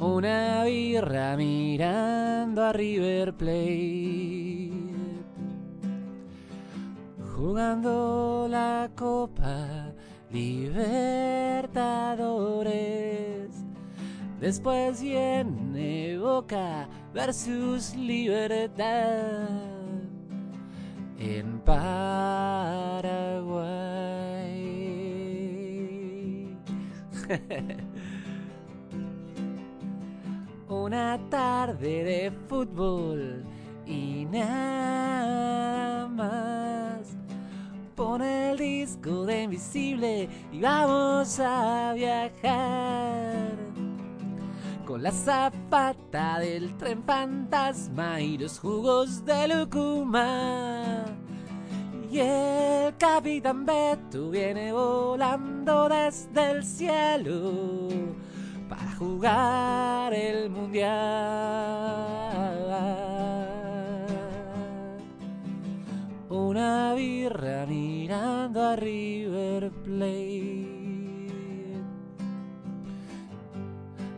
una 0.00 0.64
birra 0.64 1.36
mirando 1.36 2.64
a 2.64 2.72
River 2.72 3.34
Plate, 3.34 4.72
jugando 7.36 8.46
la 8.48 8.90
Copa 8.96 9.92
Libertadores. 10.30 10.90
Después 14.40 15.02
viene 15.02 16.16
Boca 16.16 16.88
versus 17.12 17.94
Libertad 17.94 19.50
en 21.18 21.60
Paraguay. 21.60 22.40
Una 30.90 31.20
tarde 31.30 32.02
de 32.02 32.32
fútbol 32.48 33.44
y 33.86 34.24
nada 34.24 36.08
más. 36.08 37.16
Pone 37.94 38.50
el 38.50 38.58
disco 38.58 39.24
de 39.24 39.44
Invisible 39.44 40.28
y 40.50 40.60
vamos 40.60 41.38
a 41.38 41.92
viajar. 41.94 43.52
Con 44.84 45.04
la 45.04 45.12
zapata 45.12 46.40
del 46.40 46.76
tren 46.76 47.04
fantasma 47.04 48.20
y 48.20 48.36
los 48.36 48.58
jugos 48.58 49.24
de 49.24 49.46
Lucuma. 49.46 51.04
Y 52.10 52.18
el 52.18 52.96
capitán 52.96 53.64
Beto 53.64 54.28
viene 54.30 54.72
volando 54.72 55.88
desde 55.88 56.50
el 56.50 56.64
cielo 56.64 57.90
para 58.70 58.90
jugar 58.92 60.14
el 60.14 60.48
mundial. 60.48 60.90
Una 66.28 66.94
birra 66.94 67.66
mirando 67.66 68.62
a 68.62 68.76
River 68.76 69.72
Plate. 69.84 70.70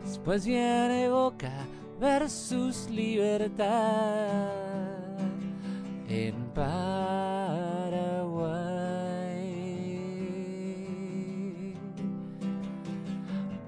Después 0.05 0.45
viene 0.45 1.09
Boca 1.09 1.67
versus 1.99 2.91
Libertad 2.91 3.71
en 6.09 6.35
Paraguay. 6.55 7.32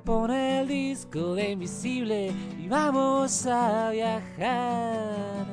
Pone 0.05 0.61
el 0.61 0.69
disco 0.69 1.35
de 1.35 1.53
Invisible 1.53 2.31
y 2.63 2.69
vamos 2.69 3.47
a 3.47 3.89
viajar. 3.91 5.47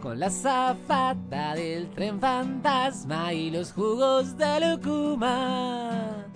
Con 0.00 0.20
la 0.20 0.30
zafata 0.30 1.56
del 1.56 1.90
tren 1.90 2.20
fantasma 2.20 3.32
y 3.32 3.50
los 3.50 3.72
jugos 3.72 4.38
de 4.38 4.60
Lucuma. 4.60 6.26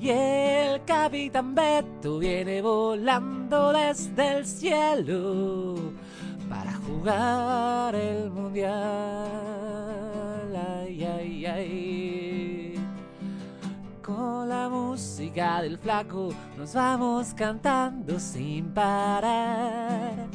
Y 0.00 0.08
el 0.08 0.82
capitán 0.86 1.54
Beto 1.54 2.18
viene 2.18 2.62
volando 2.62 3.70
desde 3.70 4.38
el 4.38 4.46
cielo 4.46 5.74
para 6.48 6.72
jugar 6.76 7.94
el 7.94 8.30
mundial. 8.30 9.28
Ay, 10.56 11.04
ay, 11.04 11.44
ay. 11.44 12.09
Música 15.30 15.62
del 15.62 15.78
flaco 15.78 16.34
nos 16.58 16.74
vamos 16.74 17.34
cantando 17.34 18.18
sin 18.18 18.74
parar. 18.74 20.26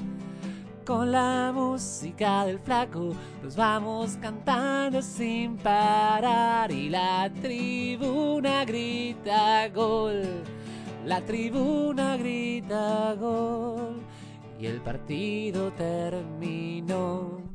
Con 0.86 1.12
la 1.12 1.52
música 1.54 2.46
del 2.46 2.60
flaco 2.60 3.14
nos 3.44 3.58
vamos 3.58 4.18
cantando 4.22 5.02
sin 5.02 5.58
parar 5.58 6.72
y 6.72 6.88
la 6.88 7.30
tribuna 7.42 8.64
grita 8.64 9.68
gol, 9.68 10.24
la 11.06 11.20
tribuna 11.26 12.16
grita 12.16 13.16
gol 13.16 14.02
y 14.58 14.66
el 14.66 14.80
partido 14.80 15.74
terminó. 15.74 17.55